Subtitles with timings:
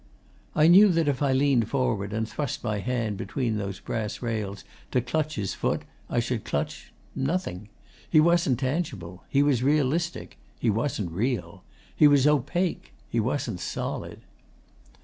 [0.55, 4.63] 'I knew that if I leaned forward and thrust my hand between those brass rails,
[4.89, 7.69] to clutch his foot, I should clutch nothing.
[8.09, 9.23] He wasn't tangible.
[9.29, 10.39] He was realistic.
[10.59, 11.63] He wasn't real.
[11.95, 12.93] He was opaque.
[13.09, 14.21] He wasn't solid.